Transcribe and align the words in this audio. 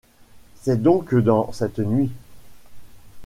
C’est 0.63 0.81
donc 0.81 1.13
dans 1.13 1.51
cette 1.51 1.77
nuit?… 1.77 2.09